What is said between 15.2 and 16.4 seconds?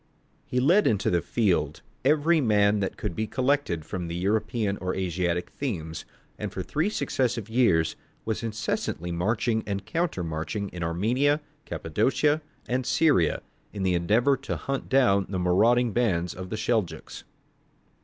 the marauding bands